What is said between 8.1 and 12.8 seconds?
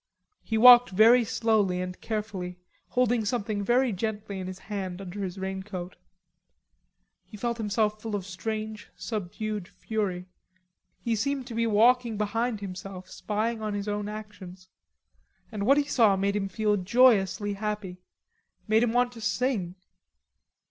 of a strange subdued fury; he seemed to be walking behind